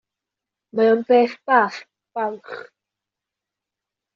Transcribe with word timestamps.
Mae 0.79 0.89
o'n 0.93 1.03
beth 1.11 1.35
bach 1.51 1.77
balch. 2.19 2.57